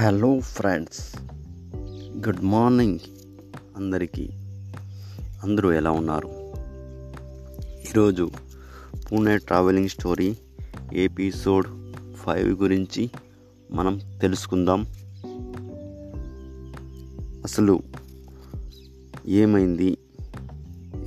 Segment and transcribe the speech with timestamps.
[0.00, 1.16] Hello friends
[2.26, 2.98] good morning
[3.76, 4.30] అందరికీ.
[5.42, 6.28] అందరూ ఎలా ఉన్నారు?
[7.80, 8.30] ఈరోజు
[9.12, 10.36] Pune travelling story
[10.92, 11.66] episode
[12.14, 13.10] five గురించి
[13.72, 14.86] మనం తెలుసుకుందాం.
[17.44, 17.80] అసలు
[19.26, 19.98] ఏమైంది?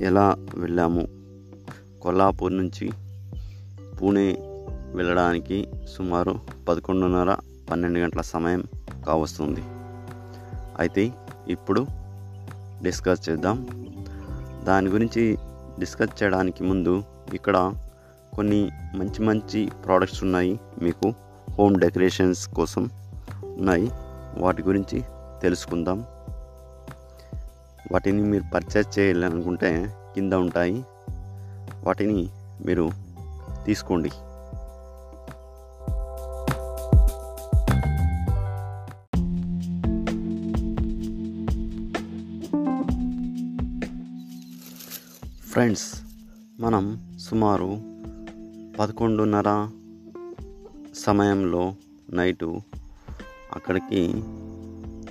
[0.00, 1.08] ఎలా వెళ్ళాము?
[2.02, 2.90] కొల్లాపూర్ నుంచి
[4.02, 4.36] పూణే
[4.94, 7.36] వెళ్ళడానికి సుమారు పదకొండున్నర
[7.70, 8.64] పన్నెండు గంటల సమయం.
[9.06, 9.62] కావస్తుంది.
[10.78, 11.12] అయితే
[11.48, 11.86] ఇప్పుడు
[12.82, 13.66] డిస్కస్ చేద్దాం.
[14.64, 15.38] దాని గురించి
[15.78, 17.02] డిస్కస్ చేయడానికి ముందు
[17.34, 17.74] ఇక్కడ
[18.34, 21.14] కొన్ని మంచి మంచి ప్రోడక్ట్స్ ఉన్నాయి మీకు.
[21.58, 22.90] హోమ్ డెకరేషన్స్ కోసం
[23.44, 23.90] ఉన్నాయి.
[24.38, 25.02] వాటి గురించి
[25.42, 26.04] తెలుసుకుందాం.
[27.92, 30.84] వాటిని మీరు పర్చేస్ చేయాలనుకుంటే కింద ఉంటాయి.
[31.84, 32.28] వాటిని
[32.66, 32.90] మీరు
[33.66, 34.10] తీసుకోండి.
[45.54, 46.00] ఫ్రెండ్స్
[46.60, 47.78] మనం సుమారు
[48.80, 49.68] పదకొండున్నర
[50.94, 51.74] సమయంలో
[52.12, 52.60] నైటు
[53.54, 54.00] అక్కడికి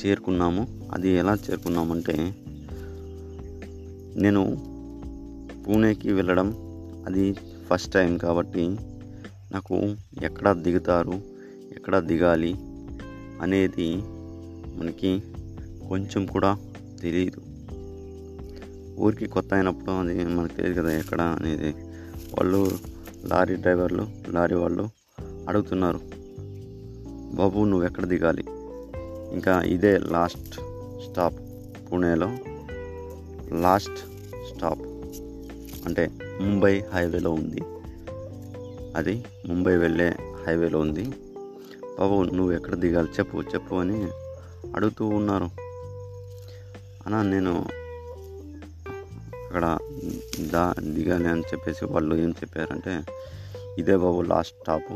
[0.00, 0.90] చేరుకున్నాము.
[0.92, 2.16] అది ఎలా చేరుకున్నామంటే
[4.16, 4.56] నేను
[5.66, 6.54] పూణేకి వెళ్ళడం
[7.06, 7.32] అది
[7.70, 8.68] ఫస్ట్ టైం కాబట్టి
[9.52, 9.74] నాకు
[10.22, 11.12] ఎక్కడ దిగుతారు
[11.76, 12.54] ఎక్కడ దిగాలి
[13.42, 13.96] అనేది
[14.76, 15.22] మనకి
[15.88, 16.58] కొంచెం కూడా
[17.00, 17.53] తెలియదు
[18.98, 21.70] ఊరికి కొత్త అయినప్పుడు అది మనకు తెలియదు కదా ఎక్కడ అనేది.
[22.34, 22.70] వాళ్ళు
[23.24, 24.88] లారీ డ్రైవర్లు లారీ వాళ్ళు
[25.48, 26.00] అడుగుతున్నారు
[27.34, 28.44] బాబు నువ్వు ఎక్కడ దిగాలి?
[29.32, 30.54] ఇంకా ఇదే లాస్ట్
[31.00, 31.34] స్టాప్
[31.92, 32.36] పూణేలో.
[33.60, 33.98] లాస్ట్
[34.54, 34.82] స్టాప్
[35.86, 37.60] అంటే ముంబై హైవేలో ఉంది.
[38.96, 41.04] అది ముంబై వెళ్ళే హైవేలో ఉంది.
[41.98, 43.08] బాబు నువ్వు ఎక్కడ దిగాలి?
[43.08, 44.08] చెప్పు చెప్పు అని
[44.74, 45.44] అడుగుతూ ఉన్నారు.
[47.06, 47.83] అన్న నేను
[49.54, 49.78] అక్కడ
[50.50, 53.04] దా దిగాలి అని చెప్పేసి వాళ్ళు ఏం చెప్పారంటే
[53.78, 54.92] ఇదే బాబు లాస్ట్ స్టాప్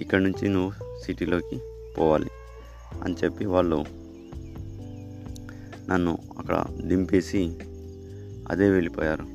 [0.00, 1.60] ఇక్కడ నుంచి నువ్వు సిటీలోకి
[1.98, 2.30] పోవాలి
[3.02, 3.84] అని చెప్పి వాళ్ళు
[5.88, 7.56] నన్ను అక్కడ దింపేసి
[8.48, 9.26] అదే వెళ్ళిపోయారు.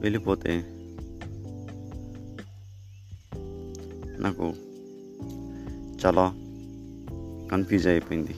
[0.00, 0.52] వెళ్ళిపోతే
[4.18, 4.54] నాకు
[6.06, 6.26] చాలా
[7.52, 8.36] కన్ఫ్యూజ్ అయిపోయింది.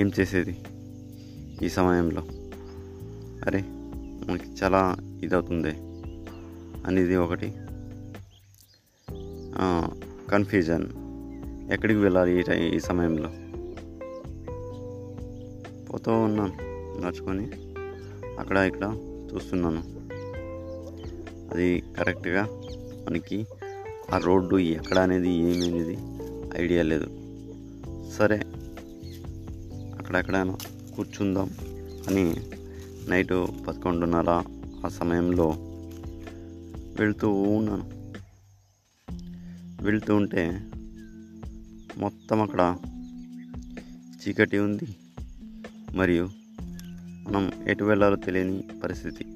[0.00, 0.56] ఏం చేసేది
[1.62, 2.43] ఈ సమయంలో?
[3.46, 3.60] అరే
[4.30, 5.70] మనకి చాలా ఇదవుతుంది
[6.86, 7.52] అనేది ఒకటి.
[10.30, 10.86] కన్ఫ్యూజన్
[11.72, 13.28] ఎక్కడికి వెళ్ళాలి ఈ ఈ సమయంలో?
[15.92, 16.52] పోతూ ఉన్నాను
[17.00, 17.50] నడుచుకొని.
[18.38, 18.96] అక్కడ ఇక్కడ
[19.34, 19.82] చూస్తున్నాను.
[21.54, 22.42] అది కరెక్ట్గా
[23.06, 23.46] మనకి
[24.10, 25.98] ఆ రోడ్డు ఎక్కడ అనేది ఏమి అనేది
[26.64, 27.06] ఐడియా లేదు.
[28.12, 28.36] సరే
[29.98, 30.56] అక్కడెక్కడైనా
[30.96, 31.50] కూర్చుందాం
[32.08, 32.36] అని
[33.08, 34.42] నైట్ పదకొండున్నర
[34.84, 35.54] ఆ సమయంలో
[36.98, 37.94] వెళ్తూ ఉన్నాను.
[39.84, 40.70] వెళ్తూ ఉంటే
[41.98, 42.76] మొత్తం అక్కడ
[43.96, 44.96] చీకటి ఉంది.
[45.94, 46.30] మరియు
[47.28, 49.26] మనం ఎటు వెళ్ళాలో తెలియని పరిస్థితి.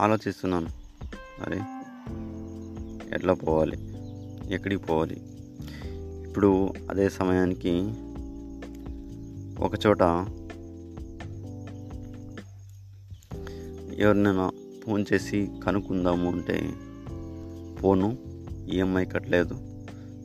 [0.00, 0.68] ఆలోచిస్తున్నాను.
[1.46, 1.60] అరే
[3.14, 3.76] ఎట్లా పోవాలి?
[4.54, 5.20] ఎక్కడికి పోవాలి?
[6.28, 7.70] ఇప్పుడు అదే సమయానికి
[9.62, 10.02] ఒకచోట
[13.98, 14.50] ఎవరినైనా
[14.84, 16.74] ఫోన్ చేసి కనుక్కుందాము అంటే
[17.80, 18.18] ఫోను
[18.70, 19.58] ఈఎంఐ కట్టలేదు.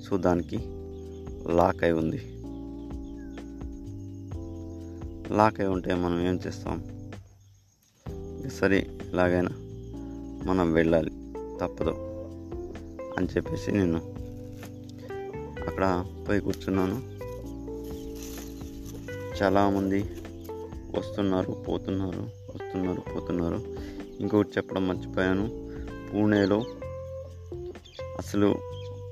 [0.01, 0.57] సో దానికి
[1.55, 2.21] లాక్ అయి ఉంది.
[5.33, 6.83] లాక్ అయి ఉంటే మనం ఏం చేస్తాం?
[8.49, 9.49] సరే ఎలాగైనా
[10.45, 11.11] మనం వెళ్ళాలి.
[11.61, 11.95] తప్పదు
[13.17, 13.97] అని చెప్పేసి నేను
[15.67, 17.17] అక్కడ పోయి కూర్చున్నాను.
[19.43, 19.99] చాలామంది
[20.97, 22.36] వస్తున్నారు పోతున్నారు.
[22.57, 23.75] వస్తున్నారు పోతున్నారు.
[24.19, 25.71] ఇంకొకటి చెప్పడం మర్చిపోయాను.
[26.13, 26.65] పూణేలో
[28.17, 28.55] అసలు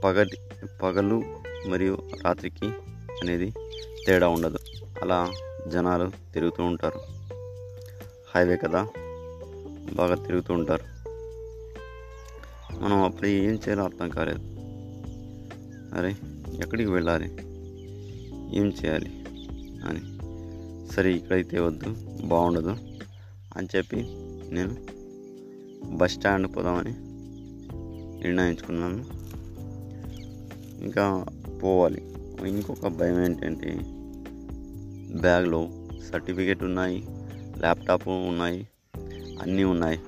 [0.03, 0.37] పగటి
[0.83, 1.23] పగలు
[1.67, 2.65] మరియు రాత్రికి
[3.21, 3.53] అనేది
[4.05, 4.57] తేడా ఉండదు.
[5.01, 5.31] అలా
[5.67, 6.99] జనాలు తిరుగుతూ ఉంటారు.
[8.35, 8.87] హైవే కదా?
[9.93, 10.83] బాగా తిరుగుతూ ఉంటారు.
[12.79, 14.39] మనం అప్పుడు ఏం చేయాలో అర్థం కాలేదు.
[15.97, 16.15] అరే
[16.61, 17.25] ఎక్కడికి వెళ్ళాలి?
[18.59, 19.25] ఏం చేయాలి?
[19.85, 20.15] అని.
[20.93, 21.95] సరే ఇక్కడైతే వద్దు.
[22.27, 22.75] బాగుండదు.
[23.57, 23.95] అని చెప్పి
[24.51, 24.75] నేను
[25.95, 26.93] బస్ స్టాండ్ పోదామని
[28.23, 29.05] నిర్ణయించుకున్నాను.
[30.83, 31.25] ఇంకా
[31.63, 32.01] పోవాలి.
[32.47, 33.79] ఇంకొక భయం ఏంటంటే
[35.21, 35.69] బ్యాగ్లో
[36.11, 37.07] సర్టిఫికేట్ ఉన్నాయి
[37.57, 38.67] ల్యాప్టాప్ ఉన్నాయి
[39.41, 39.99] అన్నీ ఉన్నాయి.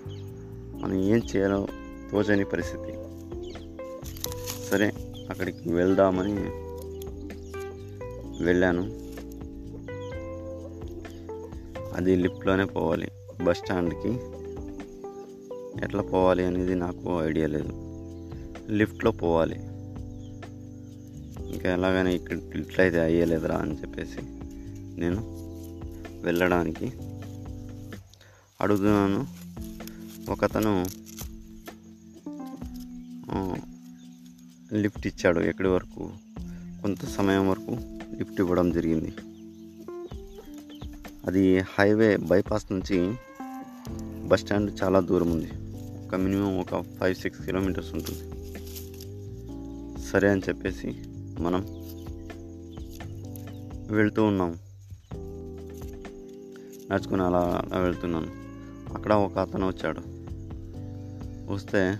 [0.79, 1.67] మనం ఏం చేయాలో
[2.11, 2.93] తోచని పరిస్థితి.
[4.71, 4.93] సరే
[5.29, 6.33] అక్కడికి వెళ్దామని
[8.43, 9.07] వెళ్ళాను.
[11.95, 13.07] అది లిఫ్ట్లోనే పోవాలి.
[13.43, 14.11] బస్ స్టాండ్కి
[15.83, 17.73] ఎట్లా పోవాలి అనేది నాకు ఐడియా లేదు.
[18.71, 19.55] లిఫ్ట్లో పోవాలి.
[21.53, 24.21] ఇంకా ఎలాగైనా ఇక్కడ ఇట్లయితే అయ్యలేదురా అని చెప్పేసి
[24.99, 25.21] నేను
[26.23, 26.93] వెళ్ళడానికి
[28.61, 29.27] అడుగుతున్నాను.
[30.31, 30.85] ఒకతను
[34.73, 36.11] లిఫ్ట్ ఇచ్చాడు ఎక్కడి వరకు?
[36.81, 37.77] కొంత సమయం వరకు
[38.17, 39.13] లిఫ్ట్ ఇవ్వడం జరిగింది.
[41.25, 43.13] అది హైవే బైపాస్ నుంచి
[44.27, 45.49] బస్ స్టాండ్ చాలా దూరం ఉంది.
[46.07, 48.37] ఒక మినిమం ఒక ఫైవ్ సిక్స్ కిలోమీటర్స్ ఉంటుంది.
[50.01, 50.87] సరే అని చెప్పేసి
[51.39, 51.65] మనం
[53.95, 54.57] వెళ్తూ ఉన్నాం.
[56.91, 58.27] నడుచుకుని అలా వెళ్తున్నాను.
[58.95, 60.01] అక్కడ ఒక అతను వచ్చాడు.
[61.53, 61.99] వస్తే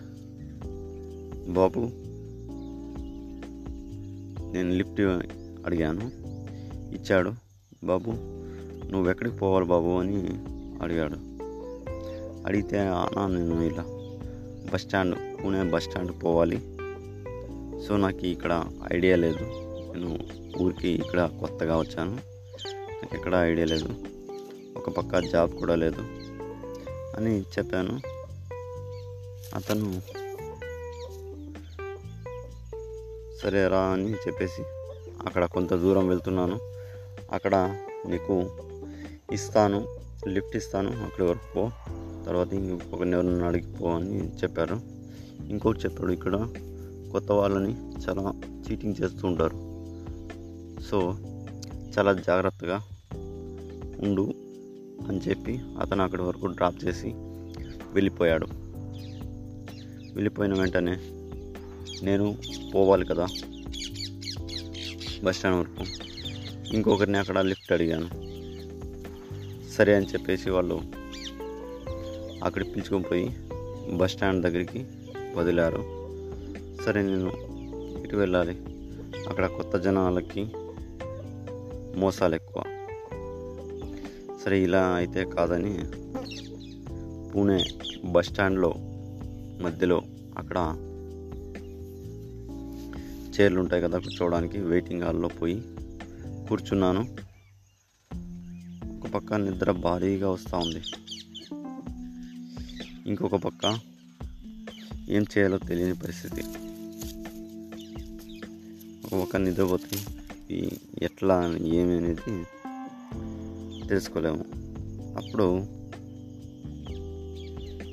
[1.51, 1.89] బాబు
[4.53, 5.01] నేను లిఫ్ట్
[5.65, 6.11] అడిగాను.
[6.95, 7.31] ఇచ్చాడు.
[7.83, 8.11] బాబు
[8.91, 9.99] నువ్వు ఎక్కడికి పోవాలి బాబు?
[9.99, 10.27] అని
[10.83, 11.26] అడిగాడు.
[12.47, 13.83] అడిగితే అన్నా నేను ఇలా
[14.73, 16.57] bus stand Pune bus stand పోవాలి.
[17.87, 19.43] సో నాకు ఇక్కడ ఐడియా లేదు.
[19.93, 20.19] నేను
[20.61, 22.11] ఊరికి ఇక్కడ కొత్తగా వచ్చాను.
[22.71, 23.89] నాకు ఎక్కడ ఐడియా లేదు.
[24.77, 26.01] ఒక పక్క జాబ్ కూడా లేదు
[27.17, 27.99] అని చెప్పాను.
[29.55, 30.01] అతను
[33.43, 34.61] సరే రా అని చెప్పేసి
[35.25, 36.59] అక్కడ కొంత దూరం వెళ్తున్నాను.
[37.31, 37.75] అక్కడ
[38.07, 38.49] నీకు
[39.31, 39.87] ఇస్తాను
[40.27, 41.03] లిఫ్ట్ ఇస్తాను.
[41.05, 41.71] అక్కడి వరకు పో.
[42.27, 44.81] తర్వాత ఇంకొకరిని ఎవరిని అడిగి అని చెప్పారు.
[45.49, 46.47] ఇంకోటి చెప్పాడు ఇక్కడ
[47.11, 47.75] కొత్త వాళ్ళని
[48.09, 49.55] చాలా చీటింగ్ చేస్తూ ఉంటారు.
[50.81, 51.17] సో
[51.97, 52.83] చాలా జాగ్రత్తగా
[53.99, 54.33] ఉండు
[55.07, 57.07] అని చెప్పి అతను అక్కడి వరకు డ్రాప్ చేసి
[57.93, 58.47] వెళ్ళిపోయాడు.
[60.13, 60.97] వెళ్ళిపోయిన వెంటనే
[62.03, 62.37] నేను
[62.75, 63.27] పోవాలి కదా
[65.23, 65.85] బస్ స్టాండ్ వరకు.
[66.75, 68.27] ఇంకొకరిని అక్కడ లిఫ్ట్ అడిగాను.
[69.71, 70.81] సరే అని చెప్పేసి వాళ్ళు
[72.47, 73.35] అక్కడ పిలుచుకొని పోయి
[73.97, 74.85] బస్ స్టాండ్ దగ్గరికి
[75.35, 75.83] వదిలారు.
[76.83, 77.31] సరే నేను
[78.03, 78.57] ఇటు వెళ్ళాలి?
[79.29, 80.51] అక్కడ కొత్త జనాలకి
[81.99, 82.63] మోసాలు ఎక్కువ.
[84.45, 85.73] సరే ఇలా అయితే కాదని
[87.29, 87.65] పూణే
[88.05, 88.73] బస్ స్టాండ్లో
[89.61, 90.01] మధ్యలో
[90.37, 90.57] అక్కడ
[93.39, 95.61] చైర్లు ఉంటాయి కదా కూర్చోవడానికి వెయిటింగ్ హాల్లో పోయి
[96.49, 97.07] కూర్చున్నాను.
[98.97, 100.81] ఒక పక్క నిద్ర భారీగా వస్తూ ఉంది.
[103.07, 103.79] ఇంకొక పక్క
[105.09, 106.41] ఏం చేయాలో తెలియని పరిస్థితి.
[109.05, 109.99] ఒక పక్క నిద్రపోతే
[110.51, 110.69] ఈ
[111.01, 112.43] ఎట్లా ఏమి అనేది
[113.87, 114.45] తెలుసుకోలేము.
[115.17, 115.57] అప్పుడు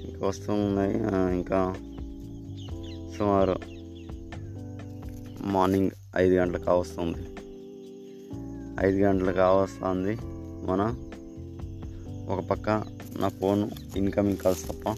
[0.04, 0.94] ఇంకా వస్తూ ఉన్నాయి.
[1.34, 1.74] ఇంకా
[3.18, 3.56] సుమారు
[5.40, 7.24] మార్నింగ్ ఐదు గంటలకు కావస్తుంది
[8.86, 10.16] ఐదు గంటలకు కావస్తుంది
[10.66, 10.94] మన
[12.28, 14.88] ఒక పక్క నా ఫోన్ ఇన్కమింగ్ కాల్స్ తప్ప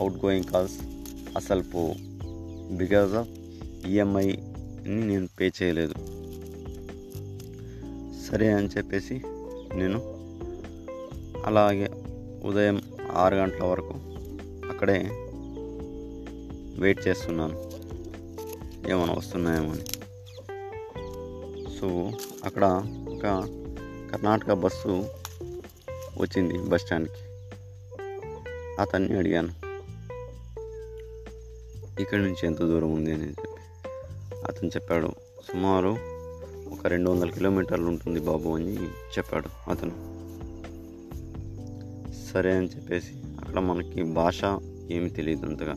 [0.00, 0.78] అవుట్ గోయింగ్ కాల్స్
[1.36, 1.94] అసలు పోవు
[2.76, 3.28] బికాజ్ ఆఫ్
[3.86, 5.94] ఈఎంఐని నేను పే చేయలేదు.
[8.28, 9.22] సరే అని చెప్పేసి
[9.74, 9.98] నేను
[11.44, 11.90] అలాగే
[12.44, 12.82] ఉదయం
[13.12, 13.94] ఆరు గంటల వరకు
[14.70, 15.08] అక్కడే
[16.80, 17.70] వెయిట్ చేస్తున్నాను.
[18.90, 19.84] ఏమైనా వస్తున్నాయేమో అని.
[21.80, 22.12] సో
[22.44, 22.64] అక్కడ
[23.08, 23.22] ఒక
[24.12, 25.04] కర్ణాటక బస్సు
[26.20, 27.25] వచ్చింది బస్ స్టాండ్కి.
[28.80, 29.48] అతన్ని అడిగాను.
[32.00, 33.12] ఇక్కడి నుంచి ఎంత దూరం ఉంది?
[33.12, 33.48] అని చెప్పి.
[34.48, 35.08] అతను చెప్పాడు
[35.52, 35.88] సుమారు
[36.72, 40.16] ఒక రెండు వందల కిలోమీటర్లు ఉంటుంది బాబు అని చెప్పాడు అతను.
[42.32, 44.40] సరే అని చెప్పేసి అక్కడ మనకి భాష
[44.90, 45.74] ఏమి తెలియదు అంతగా.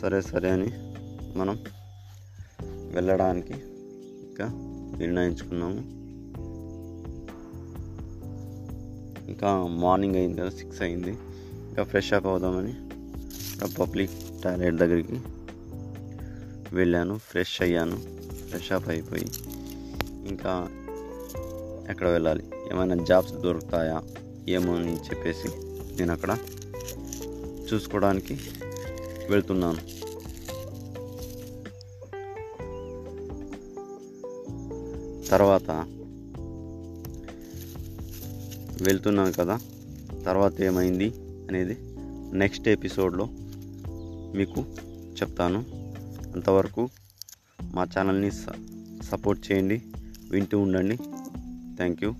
[0.00, 0.72] సరే సరే అని
[1.38, 1.58] మనం
[2.92, 3.54] వెళ్ళడానికి
[4.26, 4.48] ఇంకా
[4.98, 5.99] నిర్ణయించుకున్నాము.
[9.30, 11.10] ఇంకా మార్నింగ్ అయింది కదా సిక్స్ అయింది.
[11.68, 12.74] ఇంకా ఫ్రెష్ అప్ అవుదామని
[13.80, 15.20] పబ్లిక్ టాయిలెట్ దగ్గరికి
[16.72, 17.96] వెళ్ళాను ఫ్రెష్ అయ్యాను
[18.48, 19.26] ఫ్రెష్ అప్ అయిపోయి
[20.28, 20.52] ఇంకా
[21.90, 22.44] ఎక్కడ వెళ్ళాలి?
[22.70, 24.02] ఏమైనా జాబ్స్ దొరుకుతాయా?
[24.48, 25.48] ఏమో అని చెప్పేసి
[25.96, 26.38] నేను అక్కడ
[27.72, 28.34] చూసుకోవడానికి
[29.30, 29.82] వెళ్తున్నాను.
[35.28, 35.70] తర్వాత
[38.82, 39.58] వెళ్తున్నాను కదా
[40.26, 41.08] తర్వాత ఏమైంది
[41.48, 41.76] అనేది
[42.38, 43.28] నెక్స్ట్ ఎపిసోడ్లో
[44.36, 44.60] మీకు
[45.20, 45.64] చెప్తాను.
[46.34, 46.88] అంతవరకు
[47.62, 48.30] మా ఛానల్ని
[49.04, 49.82] సపోర్ట్ చేయండి
[50.30, 50.96] వింటూ ఉండండి.
[51.76, 52.14] Thank you